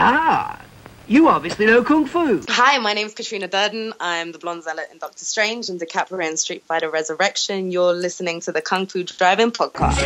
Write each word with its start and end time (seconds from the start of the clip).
Ah, 0.00 0.64
you 1.08 1.26
obviously 1.26 1.66
know 1.66 1.82
Kung 1.82 2.06
Fu. 2.06 2.40
Hi, 2.50 2.78
my 2.78 2.92
name's 2.92 3.14
Katrina 3.14 3.48
Durden. 3.48 3.92
I'm 3.98 4.30
the 4.30 4.38
blonde 4.38 4.62
zealot 4.62 4.86
in 4.92 4.98
Doctor 4.98 5.24
Strange 5.24 5.68
and 5.70 5.80
Decapre 5.80 6.24
in 6.24 6.36
Street 6.36 6.62
Fighter 6.62 6.88
Resurrection. 6.88 7.72
You're 7.72 7.94
listening 7.94 8.40
to 8.42 8.52
the 8.52 8.62
Kung 8.62 8.86
Fu 8.86 9.02
Drive-In 9.02 9.50
podcast. 9.50 9.98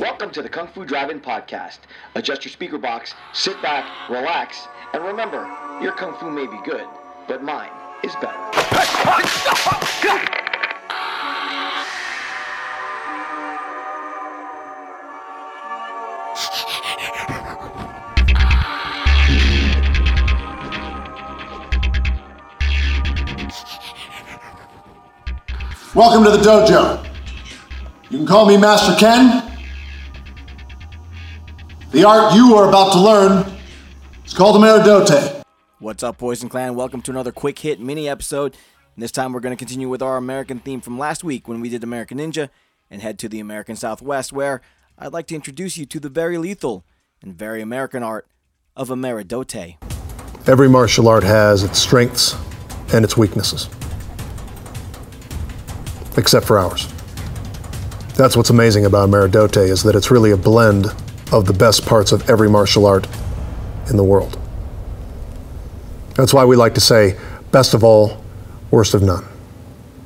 Welcome 0.00 0.32
to 0.32 0.42
the 0.42 0.48
Kung 0.48 0.66
Fu 0.66 0.84
Drive-In 0.84 1.20
podcast. 1.20 1.78
Adjust 2.16 2.44
your 2.44 2.50
speaker 2.50 2.78
box, 2.78 3.14
sit 3.32 3.62
back, 3.62 4.10
relax, 4.10 4.66
and 4.92 5.04
remember, 5.04 5.48
your 5.80 5.92
kung 5.92 6.14
fu 6.18 6.28
may 6.28 6.48
be 6.48 6.58
good, 6.64 6.88
but 7.28 7.44
mine 7.44 7.70
is 8.02 8.12
better. 8.16 8.34
Welcome 25.92 26.22
to 26.22 26.30
the 26.30 26.38
dojo. 26.38 27.04
You 28.10 28.18
can 28.18 28.26
call 28.26 28.46
me 28.46 28.56
Master 28.56 28.94
Ken. 28.94 29.42
The 31.90 32.04
art 32.04 32.32
you 32.32 32.54
are 32.54 32.68
about 32.68 32.92
to 32.92 33.00
learn 33.00 33.52
is 34.24 34.32
called 34.32 34.54
Ameridote. 34.54 35.42
What's 35.80 36.04
up, 36.04 36.18
Poison 36.18 36.48
Clan? 36.48 36.76
Welcome 36.76 37.02
to 37.02 37.10
another 37.10 37.32
quick 37.32 37.58
hit 37.58 37.80
mini 37.80 38.08
episode. 38.08 38.56
And 38.94 39.02
this 39.02 39.10
time 39.10 39.32
we're 39.32 39.40
going 39.40 39.56
to 39.56 39.58
continue 39.58 39.88
with 39.88 40.00
our 40.00 40.16
American 40.16 40.60
theme 40.60 40.80
from 40.80 40.96
last 40.96 41.24
week 41.24 41.48
when 41.48 41.60
we 41.60 41.68
did 41.68 41.82
American 41.82 42.18
Ninja 42.18 42.50
and 42.88 43.02
head 43.02 43.18
to 43.18 43.28
the 43.28 43.40
American 43.40 43.74
Southwest, 43.74 44.32
where 44.32 44.60
I'd 44.96 45.12
like 45.12 45.26
to 45.26 45.34
introduce 45.34 45.76
you 45.76 45.86
to 45.86 45.98
the 45.98 46.08
very 46.08 46.38
lethal 46.38 46.84
and 47.20 47.34
very 47.36 47.60
American 47.60 48.04
art 48.04 48.28
of 48.76 48.90
Ameridote. 48.90 49.76
Every 50.48 50.68
martial 50.68 51.08
art 51.08 51.24
has 51.24 51.64
its 51.64 51.80
strengths 51.80 52.36
and 52.92 53.04
its 53.04 53.16
weaknesses, 53.16 53.68
except 56.20 56.46
for 56.46 56.58
ours. 56.58 56.86
That's 58.14 58.36
what's 58.36 58.50
amazing 58.50 58.84
about 58.84 59.08
Ameridote 59.08 59.68
is 59.68 59.82
that 59.82 59.96
it's 59.96 60.10
really 60.10 60.30
a 60.30 60.36
blend 60.36 60.86
of 61.32 61.46
the 61.46 61.52
best 61.52 61.86
parts 61.86 62.12
of 62.12 62.28
every 62.28 62.48
martial 62.48 62.86
art 62.86 63.08
in 63.88 63.96
the 63.96 64.04
world. 64.04 64.38
That's 66.14 66.34
why 66.34 66.44
we 66.44 66.54
like 66.54 66.74
to 66.74 66.80
say, 66.80 67.18
best 67.50 67.72
of 67.72 67.82
all, 67.82 68.22
worst 68.70 68.94
of 68.94 69.02
none. 69.02 69.24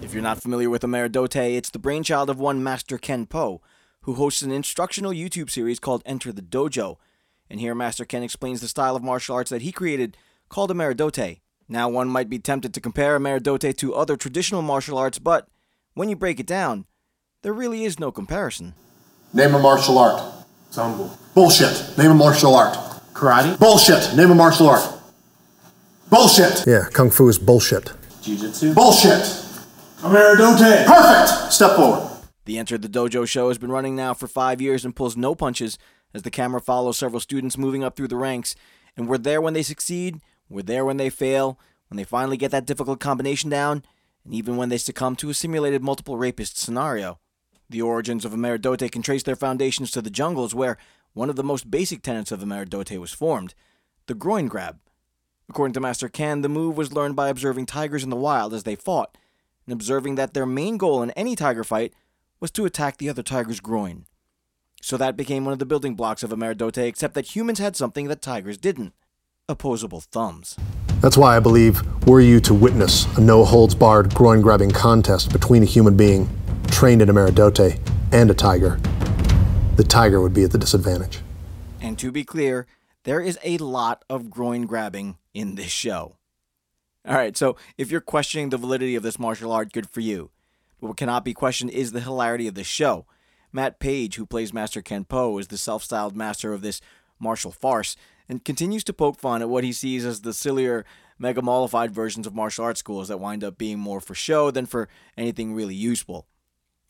If 0.00 0.14
you're 0.14 0.22
not 0.22 0.40
familiar 0.40 0.70
with 0.70 0.82
Ameridote, 0.82 1.56
it's 1.56 1.70
the 1.70 1.78
brainchild 1.78 2.30
of 2.30 2.38
one 2.38 2.62
Master 2.62 2.98
Ken 2.98 3.26
Po, 3.26 3.60
who 4.02 4.14
hosts 4.14 4.42
an 4.42 4.52
instructional 4.52 5.12
YouTube 5.12 5.50
series 5.50 5.80
called 5.80 6.02
Enter 6.06 6.30
the 6.30 6.42
Dojo. 6.42 6.98
And 7.50 7.58
here 7.58 7.74
Master 7.74 8.04
Ken 8.04 8.22
explains 8.22 8.60
the 8.60 8.68
style 8.68 8.94
of 8.94 9.02
martial 9.02 9.34
arts 9.34 9.50
that 9.50 9.62
he 9.62 9.72
created 9.72 10.16
called 10.48 10.70
Ameridote. 10.70 11.40
Now, 11.68 11.88
one 11.88 12.08
might 12.08 12.28
be 12.28 12.38
tempted 12.38 12.74
to 12.74 12.80
compare 12.80 13.18
Ameridote 13.18 13.76
to 13.78 13.94
other 13.94 14.16
traditional 14.16 14.62
martial 14.62 14.98
arts, 14.98 15.18
but 15.18 15.48
when 15.94 16.08
you 16.08 16.16
break 16.16 16.38
it 16.38 16.46
down, 16.46 16.84
there 17.42 17.52
really 17.52 17.84
is 17.84 17.98
no 17.98 18.12
comparison. 18.12 18.74
Name 19.32 19.54
a 19.54 19.58
martial 19.58 19.98
art. 19.98 20.20
Sambo. 20.70 21.10
Bullshit. 21.34 21.96
Name 21.96 22.10
a 22.10 22.14
martial 22.14 22.54
art. 22.54 22.76
Karate. 23.12 23.58
Bullshit. 23.58 24.16
Name 24.16 24.30
a 24.30 24.34
martial 24.34 24.68
art. 24.68 24.84
Bullshit. 26.10 26.64
Yeah, 26.66 26.84
Kung 26.92 27.10
Fu 27.10 27.28
is 27.28 27.38
bullshit. 27.38 27.92
Jiu-Jitsu. 28.22 28.74
Bullshit. 28.74 29.22
Ameridote. 30.00 30.86
Perfect. 30.86 31.52
Step 31.52 31.76
forward. 31.76 32.10
The 32.44 32.58
Enter 32.58 32.76
the 32.76 32.88
Dojo 32.88 33.26
show 33.26 33.48
has 33.48 33.58
been 33.58 33.72
running 33.72 33.96
now 33.96 34.14
for 34.14 34.26
five 34.26 34.60
years 34.60 34.84
and 34.84 34.94
pulls 34.94 35.16
no 35.16 35.34
punches 35.34 35.78
as 36.12 36.22
the 36.22 36.30
camera 36.30 36.60
follows 36.60 36.98
several 36.98 37.20
students 37.20 37.56
moving 37.56 37.82
up 37.82 37.96
through 37.96 38.08
the 38.08 38.16
ranks. 38.16 38.54
And 38.96 39.08
we're 39.08 39.18
there 39.18 39.40
when 39.40 39.54
they 39.54 39.62
succeed, 39.62 40.20
we're 40.48 40.62
there 40.62 40.84
when 40.84 40.98
they 40.98 41.10
fail, 41.10 41.58
when 41.88 41.96
they 41.96 42.04
finally 42.04 42.36
get 42.36 42.50
that 42.50 42.66
difficult 42.66 43.00
combination 43.00 43.50
down, 43.50 43.82
and 44.24 44.34
even 44.34 44.56
when 44.56 44.68
they 44.68 44.78
succumb 44.78 45.16
to 45.16 45.30
a 45.30 45.34
simulated 45.34 45.82
multiple 45.82 46.16
rapist 46.16 46.58
scenario. 46.58 47.18
The 47.68 47.82
origins 47.82 48.24
of 48.24 48.32
Ameridote 48.32 48.90
can 48.90 49.02
trace 49.02 49.22
their 49.22 49.36
foundations 49.36 49.90
to 49.92 50.02
the 50.02 50.10
jungles 50.10 50.54
where 50.54 50.76
one 51.12 51.30
of 51.30 51.36
the 51.36 51.44
most 51.44 51.70
basic 51.70 52.02
tenets 52.02 52.32
of 52.32 52.40
Ameridote 52.40 52.98
was 52.98 53.12
formed 53.12 53.54
the 54.06 54.14
groin 54.14 54.48
grab. 54.48 54.78
According 55.48 55.74
to 55.74 55.80
Master 55.80 56.08
Ken, 56.08 56.42
the 56.42 56.48
move 56.48 56.76
was 56.76 56.92
learned 56.92 57.16
by 57.16 57.28
observing 57.28 57.66
tigers 57.66 58.02
in 58.02 58.10
the 58.10 58.16
wild 58.16 58.52
as 58.52 58.64
they 58.64 58.74
fought, 58.74 59.16
and 59.66 59.72
observing 59.72 60.14
that 60.16 60.34
their 60.34 60.46
main 60.46 60.76
goal 60.76 61.02
in 61.02 61.10
any 61.12 61.36
tiger 61.36 61.64
fight 61.64 61.94
was 62.40 62.50
to 62.52 62.64
attack 62.64 62.98
the 62.98 63.08
other 63.08 63.22
tiger's 63.22 63.60
groin. 63.60 64.06
So 64.82 64.96
that 64.98 65.16
became 65.16 65.44
one 65.44 65.52
of 65.52 65.58
the 65.58 65.66
building 65.66 65.94
blocks 65.94 66.22
of 66.22 66.30
Ameridote, 66.30 66.86
except 66.86 67.14
that 67.14 67.34
humans 67.34 67.58
had 67.58 67.76
something 67.76 68.08
that 68.08 68.20
tigers 68.20 68.58
didn't 68.58 68.92
opposable 69.48 70.00
thumbs. 70.00 70.56
That's 71.00 71.16
why 71.16 71.36
I 71.36 71.40
believe 71.40 71.82
were 72.06 72.20
you 72.20 72.40
to 72.40 72.54
witness 72.54 73.06
a 73.16 73.20
no 73.20 73.44
holds 73.44 73.74
barred 73.74 74.14
groin 74.14 74.40
grabbing 74.40 74.70
contest 74.70 75.32
between 75.32 75.62
a 75.62 75.66
human 75.66 75.96
being 75.96 76.28
trained 76.68 77.02
in 77.02 77.08
Ameridote 77.08 77.78
and 78.12 78.30
a 78.30 78.34
tiger, 78.34 78.78
the 79.76 79.84
tiger 79.84 80.20
would 80.20 80.34
be 80.34 80.44
at 80.44 80.50
the 80.50 80.58
disadvantage. 80.58 81.20
And 81.80 81.98
to 81.98 82.10
be 82.10 82.24
clear, 82.24 82.66
there 83.04 83.20
is 83.20 83.38
a 83.44 83.58
lot 83.58 84.04
of 84.08 84.30
groin 84.30 84.66
grabbing 84.66 85.18
in 85.32 85.54
this 85.54 85.70
show. 85.70 86.16
All 87.06 87.14
right, 87.14 87.36
so 87.36 87.56
if 87.76 87.90
you're 87.90 88.00
questioning 88.00 88.48
the 88.48 88.56
validity 88.56 88.96
of 88.96 89.02
this 89.02 89.18
martial 89.18 89.52
art, 89.52 89.72
good 89.72 89.88
for 89.88 90.00
you. 90.00 90.30
But 90.80 90.88
what 90.88 90.96
cannot 90.96 91.24
be 91.24 91.34
questioned 91.34 91.70
is 91.70 91.92
the 91.92 92.00
hilarity 92.00 92.48
of 92.48 92.54
this 92.54 92.66
show. 92.66 93.06
Matt 93.52 93.78
Page, 93.78 94.16
who 94.16 94.26
plays 94.26 94.52
Master 94.52 94.82
Ken 94.82 95.04
Po, 95.04 95.38
is 95.38 95.48
the 95.48 95.58
self 95.58 95.84
styled 95.84 96.16
master 96.16 96.52
of 96.52 96.62
this 96.62 96.80
martial 97.24 97.50
farce 97.50 97.96
and 98.28 98.44
continues 98.44 98.84
to 98.84 98.92
poke 98.92 99.18
fun 99.18 99.42
at 99.42 99.48
what 99.48 99.64
he 99.64 99.72
sees 99.72 100.04
as 100.04 100.20
the 100.20 100.32
sillier, 100.32 100.84
mega 101.18 101.42
mollified 101.42 101.90
versions 101.90 102.26
of 102.26 102.34
martial 102.34 102.64
arts 102.64 102.80
schools 102.80 103.08
that 103.08 103.18
wind 103.18 103.42
up 103.42 103.58
being 103.58 103.78
more 103.78 104.00
for 104.00 104.14
show 104.14 104.50
than 104.50 104.66
for 104.66 104.88
anything 105.16 105.54
really 105.54 105.74
useful. 105.74 106.26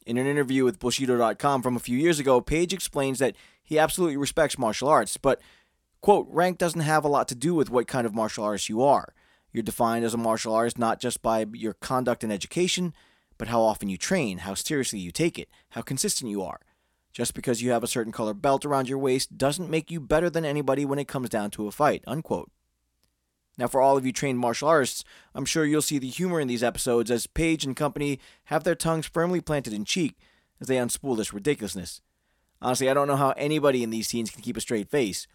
In 0.06 0.18
an 0.18 0.26
interview 0.26 0.64
with 0.64 0.78
Bushido.com 0.78 1.62
from 1.62 1.76
a 1.76 1.80
few 1.80 1.96
years 1.96 2.18
ago, 2.18 2.40
Page 2.40 2.74
explains 2.74 3.18
that 3.20 3.36
he 3.62 3.78
absolutely 3.78 4.18
respects 4.18 4.58
martial 4.58 4.88
arts, 4.88 5.16
but, 5.16 5.40
quote, 6.02 6.26
rank 6.28 6.58
doesn't 6.58 6.82
have 6.82 7.04
a 7.04 7.08
lot 7.08 7.26
to 7.28 7.34
do 7.34 7.54
with 7.54 7.70
what 7.70 7.86
kind 7.88 8.06
of 8.06 8.14
martial 8.14 8.44
artist 8.44 8.68
you 8.68 8.82
are. 8.82 9.14
You're 9.50 9.62
defined 9.62 10.04
as 10.04 10.12
a 10.12 10.18
martial 10.18 10.52
artist 10.52 10.78
not 10.78 11.00
just 11.00 11.22
by 11.22 11.46
your 11.52 11.72
conduct 11.72 12.22
and 12.22 12.32
education, 12.32 12.92
but 13.38 13.48
how 13.48 13.62
often 13.62 13.88
you 13.88 13.96
train, 13.96 14.38
how 14.38 14.54
seriously 14.54 14.98
you 14.98 15.10
take 15.10 15.38
it, 15.38 15.48
how 15.70 15.80
consistent 15.80 16.30
you 16.30 16.42
are. 16.42 16.60
Just 17.14 17.32
because 17.32 17.62
you 17.62 17.70
have 17.70 17.84
a 17.84 17.88
certain 17.88 18.12
color 18.12 18.34
belt 18.34 18.64
around 18.64 18.88
your 18.88 18.98
waist 18.98 19.38
doesn't 19.38 19.70
make 19.70 19.88
you 19.88 20.00
better 20.00 20.28
than 20.28 20.44
anybody 20.44 20.84
when 20.84 20.98
it 20.98 21.06
comes 21.06 21.28
down 21.30 21.50
to 21.52 21.68
a 21.68 21.70
fight. 21.70 22.02
Unquote. 22.08 22.50
Now, 23.56 23.68
for 23.68 23.80
all 23.80 23.96
of 23.96 24.04
you 24.04 24.12
trained 24.12 24.40
martial 24.40 24.68
artists, 24.68 25.04
I'm 25.32 25.44
sure 25.44 25.64
you'll 25.64 25.80
see 25.80 26.00
the 26.00 26.08
humor 26.08 26.40
in 26.40 26.48
these 26.48 26.64
episodes 26.64 27.12
as 27.12 27.28
Page 27.28 27.64
and 27.64 27.76
company 27.76 28.18
have 28.46 28.64
their 28.64 28.74
tongues 28.74 29.06
firmly 29.06 29.40
planted 29.40 29.72
in 29.72 29.84
cheek 29.84 30.18
as 30.60 30.66
they 30.66 30.74
unspool 30.74 31.16
this 31.16 31.32
ridiculousness. 31.32 32.00
Honestly, 32.60 32.90
I 32.90 32.94
don't 32.94 33.06
know 33.06 33.14
how 33.14 33.30
anybody 33.36 33.84
in 33.84 33.90
these 33.90 34.08
scenes 34.08 34.30
can 34.30 34.42
keep 34.42 34.56
a 34.56 34.60
straight 34.60 34.90
face. 34.90 35.28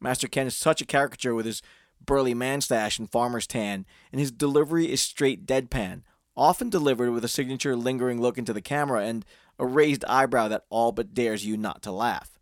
Master 0.00 0.28
Ken 0.28 0.46
is 0.46 0.56
such 0.56 0.80
a 0.80 0.86
caricature 0.86 1.34
with 1.34 1.44
his 1.44 1.60
burly 2.02 2.32
man 2.32 2.62
stash 2.62 2.98
and 2.98 3.10
farmer's 3.10 3.46
tan, 3.46 3.84
and 4.12 4.18
his 4.18 4.30
delivery 4.30 4.90
is 4.90 5.02
straight 5.02 5.44
deadpan, 5.44 6.04
often 6.36 6.70
delivered 6.70 7.10
with 7.10 7.24
a 7.24 7.28
signature 7.28 7.76
lingering 7.76 8.18
look 8.18 8.38
into 8.38 8.54
the 8.54 8.62
camera 8.62 9.02
and 9.02 9.26
a 9.58 9.66
raised 9.66 10.04
eyebrow 10.06 10.48
that 10.48 10.64
all 10.70 10.92
but 10.92 11.14
dares 11.14 11.44
you 11.44 11.56
not 11.56 11.82
to 11.82 11.92
laugh. 11.92 12.38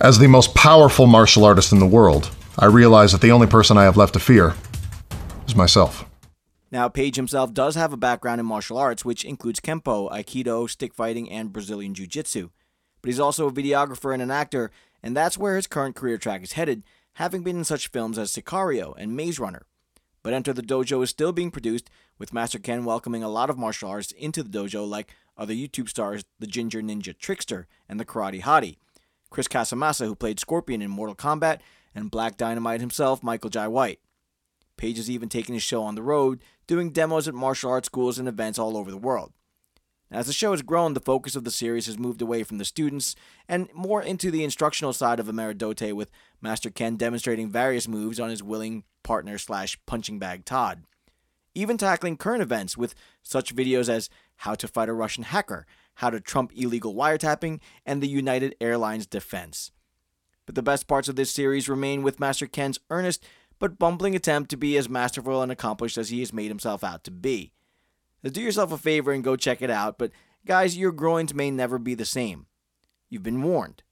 As 0.00 0.18
the 0.18 0.28
most 0.28 0.54
powerful 0.54 1.06
martial 1.06 1.44
artist 1.44 1.72
in 1.72 1.78
the 1.78 1.86
world, 1.86 2.30
I 2.58 2.66
realize 2.66 3.12
that 3.12 3.20
the 3.20 3.32
only 3.32 3.46
person 3.46 3.76
I 3.76 3.84
have 3.84 3.96
left 3.96 4.14
to 4.14 4.20
fear 4.20 4.54
is 5.46 5.54
myself. 5.54 6.04
Now, 6.72 6.88
Page 6.88 7.16
himself 7.16 7.52
does 7.52 7.74
have 7.74 7.92
a 7.92 7.96
background 7.96 8.40
in 8.40 8.46
martial 8.46 8.78
arts, 8.78 9.04
which 9.04 9.24
includes 9.24 9.60
Kempo, 9.60 10.10
Aikido, 10.10 10.70
stick 10.70 10.94
fighting, 10.94 11.28
and 11.30 11.52
Brazilian 11.52 11.94
Jiu 11.94 12.06
Jitsu. 12.06 12.50
But 13.02 13.08
he's 13.08 13.20
also 13.20 13.48
a 13.48 13.52
videographer 13.52 14.12
and 14.12 14.22
an 14.22 14.30
actor, 14.30 14.70
and 15.02 15.16
that's 15.16 15.36
where 15.36 15.56
his 15.56 15.66
current 15.66 15.96
career 15.96 16.16
track 16.16 16.42
is 16.42 16.52
headed, 16.52 16.84
having 17.14 17.42
been 17.42 17.58
in 17.58 17.64
such 17.64 17.88
films 17.88 18.18
as 18.18 18.32
Sicario 18.32 18.94
and 18.96 19.16
Maze 19.16 19.40
Runner. 19.40 19.66
But 20.22 20.32
Enter 20.32 20.52
the 20.52 20.62
Dojo 20.62 21.02
is 21.02 21.10
still 21.10 21.32
being 21.32 21.50
produced, 21.50 21.90
with 22.20 22.34
Master 22.34 22.58
Ken 22.58 22.84
welcoming 22.84 23.24
a 23.24 23.28
lot 23.28 23.48
of 23.48 23.58
martial 23.58 23.88
artists 23.88 24.12
into 24.12 24.42
the 24.42 24.50
dojo, 24.50 24.86
like 24.86 25.16
other 25.38 25.54
YouTube 25.54 25.88
stars, 25.88 26.22
the 26.38 26.46
Ginger 26.46 26.82
Ninja 26.82 27.16
Trickster 27.18 27.66
and 27.88 27.98
the 27.98 28.04
Karate 28.04 28.42
Hottie. 28.42 28.76
Chris 29.30 29.48
Casamassa, 29.48 30.06
who 30.06 30.14
played 30.14 30.38
Scorpion 30.38 30.82
in 30.82 30.90
Mortal 30.90 31.16
Kombat, 31.16 31.60
and 31.94 32.10
Black 32.10 32.36
Dynamite 32.36 32.80
himself, 32.80 33.22
Michael 33.22 33.48
Jai 33.48 33.66
White. 33.66 34.00
Page 34.76 34.98
has 34.98 35.10
even 35.10 35.30
taken 35.30 35.54
his 35.54 35.62
show 35.62 35.82
on 35.82 35.94
the 35.94 36.02
road, 36.02 36.42
doing 36.66 36.90
demos 36.90 37.26
at 37.26 37.34
martial 37.34 37.70
arts 37.70 37.86
schools 37.86 38.18
and 38.18 38.28
events 38.28 38.58
all 38.58 38.76
over 38.76 38.90
the 38.90 38.98
world. 38.98 39.32
As 40.10 40.26
the 40.26 40.32
show 40.32 40.50
has 40.50 40.62
grown, 40.62 40.92
the 40.92 41.00
focus 41.00 41.36
of 41.36 41.44
the 41.44 41.50
series 41.50 41.86
has 41.86 41.98
moved 41.98 42.20
away 42.20 42.42
from 42.42 42.58
the 42.58 42.64
students 42.64 43.14
and 43.48 43.68
more 43.72 44.02
into 44.02 44.30
the 44.30 44.44
instructional 44.44 44.92
side 44.92 45.20
of 45.20 45.26
Ameridote, 45.26 45.94
with 45.94 46.10
Master 46.42 46.68
Ken 46.68 46.96
demonstrating 46.96 47.48
various 47.48 47.88
moves 47.88 48.20
on 48.20 48.28
his 48.28 48.42
willing 48.42 48.84
partner 49.04 49.38
slash 49.38 49.78
punching 49.86 50.18
bag 50.18 50.44
Todd. 50.44 50.82
Even 51.60 51.76
tackling 51.76 52.16
current 52.16 52.40
events 52.40 52.78
with 52.78 52.94
such 53.22 53.54
videos 53.54 53.90
as 53.90 54.08
how 54.36 54.54
to 54.54 54.66
fight 54.66 54.88
a 54.88 54.94
Russian 54.94 55.24
hacker, 55.24 55.66
how 55.96 56.08
to 56.08 56.18
trump 56.18 56.52
illegal 56.56 56.94
wiretapping, 56.94 57.60
and 57.84 58.02
the 58.02 58.08
United 58.08 58.54
Airlines 58.62 59.06
defense. 59.06 59.70
but 60.46 60.54
the 60.54 60.62
best 60.62 60.86
parts 60.88 61.06
of 61.06 61.16
this 61.16 61.30
series 61.30 61.68
remain 61.68 62.02
with 62.02 62.18
Master 62.18 62.46
Ken's 62.46 62.78
earnest 62.88 63.22
but 63.58 63.78
bumbling 63.78 64.16
attempt 64.16 64.48
to 64.50 64.56
be 64.56 64.78
as 64.78 64.88
masterful 64.88 65.42
and 65.42 65.52
accomplished 65.52 65.98
as 65.98 66.08
he 66.08 66.20
has 66.20 66.32
made 66.32 66.48
himself 66.48 66.82
out 66.82 67.04
to 67.04 67.10
be. 67.10 67.52
So 68.24 68.30
do 68.30 68.40
yourself 68.40 68.72
a 68.72 68.78
favor 68.78 69.12
and 69.12 69.22
go 69.22 69.36
check 69.36 69.60
it 69.60 69.68
out, 69.68 69.98
but 69.98 70.12
guys, 70.46 70.78
your 70.78 70.92
groins 70.92 71.34
may 71.34 71.50
never 71.50 71.78
be 71.78 71.94
the 71.94 72.06
same. 72.06 72.46
You've 73.10 73.22
been 73.22 73.42
warned. 73.42 73.82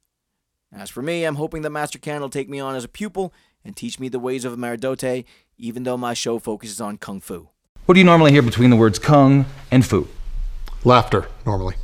As 0.73 0.89
for 0.89 1.03
me, 1.03 1.25
I'm 1.25 1.35
hoping 1.35 1.61
that 1.63 1.71
Master 1.71 1.99
Ken 1.99 2.23
will 2.23 2.31
take 2.31 2.49
me 2.49 2.61
on 2.61 2.77
as 2.77 2.85
a 2.85 2.89
pupil 2.89 3.35
and 3.63 3.77
teach 3.77 4.01
me 4.01 4.09
the 4.09 4.19
ways 4.19 4.47
of 4.47 4.57
Ameridote, 4.57 5.27
even 5.59 5.83
though 5.83 5.99
my 5.99 6.15
show 6.15 6.39
focuses 6.39 6.81
on 6.81 6.97
Kung 6.97 7.21
Fu. 7.21 7.51
What 7.89 7.95
do 7.95 8.01
you 8.01 8.05
normally 8.05 8.33
hear 8.33 8.43
between 8.43 8.69
the 8.69 8.77
words 8.77 8.99
kung 8.99 9.47
and 9.71 9.83
fu? 9.83 10.09
Laughter, 10.85 11.27
normally. 11.47 11.77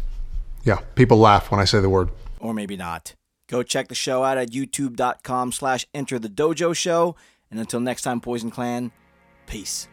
Yeah, 0.63 0.81
people 0.97 1.17
laugh 1.17 1.51
when 1.51 1.61
I 1.61 1.65
say 1.65 1.81
the 1.81 1.89
word. 1.89 2.11
Or 2.39 2.53
maybe 2.53 2.77
not. 2.77 3.15
Go 3.49 3.63
check 3.63 3.89
the 3.89 3.95
show 3.95 4.23
out 4.23 4.37
at 4.37 4.51
youtube.com 4.51 5.53
slash 5.53 5.87
enter 5.95 6.19
the 6.19 6.29
dojo 6.29 6.77
show. 6.77 7.17
And 7.51 7.59
until 7.59 7.81
next 7.81 8.03
time, 8.03 8.21
Poison 8.21 8.51
Clan, 8.51 8.93
peace. 9.47 9.89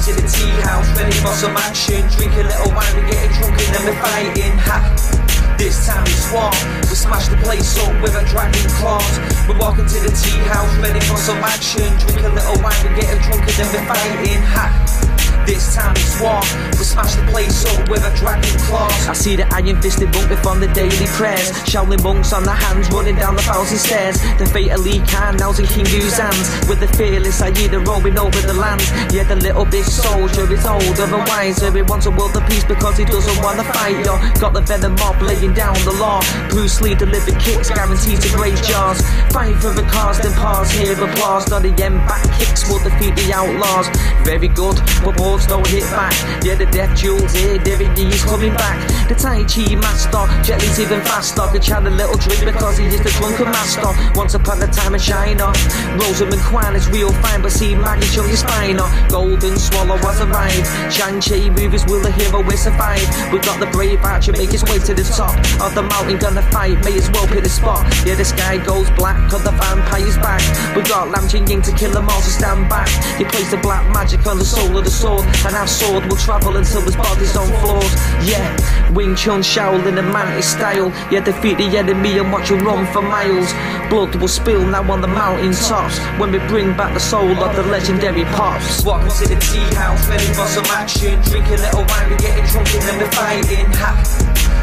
Walking 0.00 0.16
to 0.16 0.22
the 0.22 0.28
tea 0.28 0.48
house, 0.62 0.88
ready 0.98 1.12
for 1.12 1.28
some 1.28 1.54
action. 1.58 2.00
Drink 2.16 2.32
a 2.32 2.44
little 2.48 2.72
wine, 2.72 2.96
we 2.96 3.02
getting 3.12 3.36
drunk 3.36 3.52
and 3.60 3.74
then 3.74 3.84
we're 3.84 4.00
fighting. 4.00 4.56
Ha! 4.64 5.56
This 5.58 5.86
time 5.86 6.04
it's 6.04 6.32
war. 6.32 6.48
We 6.88 6.96
smash 6.96 7.28
the 7.28 7.36
place 7.36 7.76
up 7.84 7.92
with 8.00 8.16
a 8.16 8.24
dragon 8.24 8.64
claws. 8.80 9.20
We're 9.46 9.58
walking 9.58 9.84
to 9.84 10.00
the 10.00 10.08
tea 10.08 10.40
house, 10.48 10.74
ready 10.78 11.00
for 11.00 11.18
some 11.18 11.36
action. 11.44 11.84
Drink 12.00 12.24
a 12.24 12.32
little 12.32 12.62
wine, 12.64 12.80
we 12.80 12.96
getting 12.96 13.20
drunk 13.28 13.44
and 13.44 13.56
then 13.60 13.68
we're 13.76 13.84
fighting. 13.92 14.40
Ha! 14.56 15.09
This 15.50 15.74
time 15.74 15.90
it's 15.98 16.14
war. 16.22 16.38
We 16.78 16.86
smash 16.86 17.18
the 17.18 17.26
place 17.26 17.66
up 17.66 17.88
with 17.90 18.06
a 18.06 18.14
dragon 18.14 18.54
claws. 18.70 19.08
I 19.10 19.14
see 19.14 19.34
the 19.34 19.50
iron 19.50 19.82
fisted 19.82 20.14
monk 20.14 20.30
from 20.46 20.60
the 20.60 20.70
daily 20.78 21.10
prayers. 21.18 21.50
Shaolin 21.66 21.98
monks 22.04 22.32
on 22.32 22.44
their 22.44 22.54
hands 22.54 22.86
running 22.94 23.16
down 23.16 23.34
the 23.34 23.42
thousand 23.42 23.78
stairs. 23.78 24.22
The 24.38 24.46
fate 24.46 24.70
of 24.70 24.86
Lee 24.86 25.02
Khan 25.10 25.34
now's 25.42 25.58
in 25.58 25.66
King 25.66 25.86
Hu's 25.86 26.16
hands. 26.22 26.46
With 26.70 26.78
the 26.78 26.86
fearless 26.94 27.42
Aida 27.42 27.80
roaming 27.80 28.16
over 28.16 28.38
the 28.46 28.54
land. 28.54 28.78
Yeah, 29.10 29.24
the 29.24 29.34
little 29.34 29.64
big 29.64 29.82
soldier 29.82 30.46
is 30.54 30.64
older 30.64 31.10
and 31.10 31.26
wiser. 31.26 31.74
He 31.74 31.82
wants 31.82 32.06
a 32.06 32.12
world 32.14 32.36
of 32.36 32.46
peace 32.46 32.62
because 32.62 32.96
he 32.96 33.04
doesn't 33.04 33.42
want 33.42 33.58
to 33.58 33.66
fight. 33.74 34.06
Yo, 34.06 34.22
got 34.38 34.52
the 34.54 34.62
venom 34.62 34.94
mob 35.02 35.20
laying 35.20 35.52
down 35.52 35.74
the 35.82 35.98
law. 35.98 36.22
Bruce 36.50 36.80
Lee 36.80 36.94
delivered 36.94 37.42
kicks 37.42 37.74
guaranteed 37.74 38.22
to 38.22 38.30
graze 38.38 38.62
jaws. 38.62 39.02
Fight 39.34 39.58
for 39.58 39.74
the 39.74 39.82
cause, 39.90 40.20
then 40.20 40.32
pause, 40.38 40.70
hear 40.70 40.94
applause. 40.94 41.50
Not 41.50 41.62
the 41.66 41.74
end 41.82 41.98
back 42.06 42.22
kicks 42.38 42.70
will 42.70 42.78
defeat 42.86 43.18
the 43.18 43.34
outlaws. 43.34 43.90
Very 44.22 44.46
good, 44.46 44.78
but 45.02 45.18
balls 45.40 45.46
don't 45.46 45.66
hit 45.66 45.84
back. 45.90 46.12
Yeah, 46.44 46.54
the 46.54 46.66
death 46.66 46.96
jewels 46.96 47.32
here, 47.32 47.58
David 47.58 47.94
D's 47.94 48.24
coming 48.24 48.52
back. 48.54 48.78
The 49.08 49.14
Tai 49.14 49.44
Chi 49.44 49.74
master, 49.76 50.26
Jet 50.42 50.60
Li's 50.60 50.80
even 50.80 51.00
faster. 51.02 51.42
Could 51.52 51.62
a 51.86 51.90
little 51.90 52.16
drink 52.16 52.44
because 52.44 52.78
he 52.78 52.86
is 52.86 53.00
the 53.20 53.26
drunken 53.26 53.52
master. 53.52 53.92
Once 54.18 54.34
upon 54.34 54.62
a 54.62 54.66
time 54.66 54.94
in 54.94 55.00
China, 55.00 55.52
Rosamund 55.98 56.40
Kwan 56.42 56.74
is 56.76 56.88
real 56.88 57.12
fine, 57.20 57.42
but 57.42 57.52
see 57.52 57.74
Maggie 57.74 58.06
show 58.06 58.24
your 58.24 58.36
spine. 58.36 58.78
Golden 59.08 59.56
Swallow 59.56 59.96
has 59.98 60.20
arrived. 60.20 60.66
Shang-Chi 60.92 61.50
movies, 61.50 61.84
will 61.86 62.00
the 62.00 62.10
hero 62.10 62.42
will 62.42 62.56
survive? 62.56 63.04
We 63.32 63.38
got 63.40 63.60
the 63.60 63.66
brave 63.66 64.00
archer 64.02 64.32
make 64.32 64.50
his 64.50 64.64
way 64.64 64.78
to 64.78 64.94
the 64.94 65.04
top 65.04 65.36
of 65.60 65.74
the 65.74 65.82
mountain, 65.82 66.18
gonna 66.18 66.42
fight, 66.50 66.82
may 66.84 66.96
as 66.96 67.10
well 67.10 67.26
pick 67.26 67.44
the 67.44 67.50
spot. 67.50 67.84
Yeah, 68.06 68.14
the 68.14 68.24
sky 68.24 68.58
goes 68.58 68.90
black, 68.92 69.30
cause 69.30 69.44
the 69.44 69.52
vampire's 69.52 70.16
back. 70.18 70.42
We 70.76 70.82
got 70.82 71.10
Lam 71.10 71.28
Ching 71.28 71.46
Ying 71.46 71.62
to 71.62 71.72
kill 71.72 71.92
them 71.92 72.08
all, 72.08 72.20
so 72.20 72.30
stand 72.30 72.68
back. 72.68 72.88
He 73.18 73.24
plays 73.24 73.50
the 73.50 73.58
black 73.58 73.84
magic 73.92 74.26
on 74.26 74.38
the 74.38 74.44
soul 74.44 74.76
of 74.76 74.84
the 74.84 74.90
sword, 74.90 75.24
and 75.46 75.54
our 75.54 75.66
sword 75.66 76.06
will 76.06 76.16
travel 76.16 76.56
until 76.56 76.82
his 76.82 76.96
body's 76.96 77.36
on 77.36 77.48
floors. 77.60 77.92
Yeah, 78.24 78.44
Wing 78.92 79.14
Chun 79.14 79.40
Shaolin 79.42 79.98
and 79.98 80.12
Mantis 80.12 80.50
style. 80.50 80.92
Yeah, 81.10 81.20
defeat 81.20 81.58
the 81.58 81.76
enemy 81.76 82.18
and 82.18 82.32
watch 82.32 82.50
him 82.50 82.60
run 82.60 82.86
for 82.92 83.02
miles. 83.10 83.52
Blood 83.90 84.14
will 84.14 84.28
spill 84.28 84.64
now 84.64 84.86
on 84.90 85.00
the 85.00 85.08
mountain 85.08 85.52
tops 85.52 85.98
when 86.18 86.30
we 86.30 86.38
bring 86.46 86.76
back 86.76 86.94
the 86.94 87.00
soul 87.00 87.34
of 87.42 87.56
the 87.56 87.64
legendary 87.64 88.24
pops. 88.36 88.84
Welcome 88.84 89.10
to 89.10 89.26
the 89.26 89.38
tea 89.50 89.66
house, 89.74 90.08
ready 90.08 90.30
for 90.32 90.46
some 90.46 90.64
action. 90.66 91.20
Drink 91.26 91.46
a 91.48 91.58
little 91.58 91.84
wine, 91.90 92.08
we're 92.08 92.22
getting 92.22 92.46
drunk 92.46 92.70
and 92.72 92.82
then 92.86 92.96
we're 93.02 93.10
fighting. 93.10 93.66
Ha! 93.82 93.90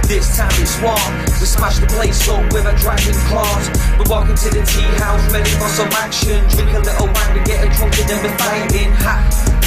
This 0.07 0.37
time 0.37 0.55
it's 0.63 0.79
war. 0.79 0.95
We 1.39 1.45
smash 1.45 1.79
the 1.79 1.87
place 1.87 2.23
up 2.29 2.41
with 2.53 2.65
a 2.65 2.73
dragon 2.79 3.13
claws. 3.27 3.67
We're 3.99 4.07
walking 4.07 4.35
to 4.35 4.49
the 4.49 4.63
tea 4.63 4.87
house, 5.03 5.21
ready 5.33 5.51
for 5.59 5.67
some 5.67 5.91
action. 5.99 6.39
Drink 6.55 6.71
a 6.71 6.79
little 6.79 7.07
wine, 7.11 7.35
we're 7.35 7.43
getting 7.43 7.71
drunk 7.75 7.99
and 7.99 8.07
then 8.07 8.23
we're 8.23 8.37
fighting. 8.39 8.91
Ha! 9.03 9.66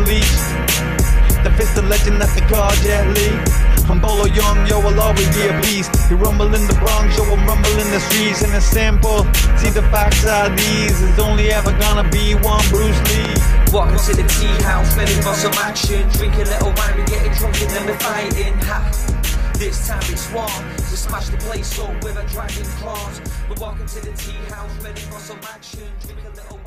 unleashed. 0.00 0.48
The 1.44 1.52
fist 1.56 1.76
of 1.76 1.84
legend 1.88 2.20
that 2.20 2.32
they 2.36 2.44
call 2.48 2.70
Jet 2.84 3.04
Li. 3.16 3.28
I'm 3.88 3.98
Bolo 4.00 4.24
Yeung, 4.24 4.68
yo, 4.68 4.80
I'll 4.80 5.00
always 5.00 5.28
be 5.34 5.48
a 5.48 5.54
beast. 5.60 5.90
You 6.08 6.16
rumble 6.16 6.52
in 6.54 6.64
the 6.68 6.76
Bronx, 6.78 7.16
yo, 7.16 7.24
I'm 7.24 7.42
rumble 7.46 7.76
in 7.80 7.88
the 7.90 8.00
streets, 8.08 8.42
and 8.42 8.54
it's 8.54 8.66
simple. 8.66 9.24
See, 9.58 9.70
the 9.70 9.82
facts 9.90 10.24
are 10.26 10.48
these. 10.54 11.00
There's 11.00 11.18
only 11.18 11.50
ever 11.50 11.72
gonna 11.78 12.08
be 12.08 12.34
one 12.34 12.62
Bruce 12.68 13.00
Lee. 13.10 13.34
Welcome 13.72 13.98
to 13.98 14.12
the 14.16 14.26
tea 14.36 14.56
house, 14.64 14.96
ready 14.96 15.16
for 15.24 15.34
some 15.34 15.54
action. 15.58 16.08
Drink 16.16 16.34
a 16.36 16.44
little 16.44 16.72
wine, 16.76 16.96
we 16.96 17.04
getting 17.04 17.32
drunk 17.34 17.60
and 17.60 17.70
then 17.70 17.84
we're 17.86 17.98
fighting. 17.98 18.54
Ha! 18.68 18.78
This 19.58 19.88
time 19.88 20.04
it's 20.08 20.30
war. 20.32 20.48
We 20.88 20.96
smash 20.96 21.28
the 21.28 21.36
place 21.38 21.78
up 21.78 21.92
with 22.04 22.16
a 22.16 22.24
dragon 22.32 22.64
claws. 22.80 23.20
We're 23.48 23.60
walking 23.60 23.86
to 23.86 24.00
the 24.00 24.12
tea 24.16 24.40
house, 24.48 24.72
ready 24.84 25.00
for 25.12 25.18
some 25.18 25.40
action. 25.52 25.84
Drink 26.00 26.20
a 26.24 26.32
little 26.36 26.59